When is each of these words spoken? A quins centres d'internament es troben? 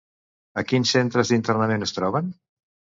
A 0.61 0.63
quins 0.71 0.95
centres 0.97 1.35
d'internament 1.35 1.91
es 1.91 1.97
troben? 2.01 2.39